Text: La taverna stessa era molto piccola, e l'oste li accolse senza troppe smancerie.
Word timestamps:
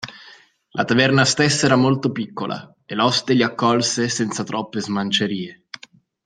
La 0.71 0.83
taverna 0.83 1.23
stessa 1.25 1.67
era 1.67 1.75
molto 1.75 2.11
piccola, 2.11 2.75
e 2.87 2.95
l'oste 2.95 3.33
li 3.33 3.43
accolse 3.43 4.09
senza 4.09 4.43
troppe 4.43 4.81
smancerie. 4.81 5.65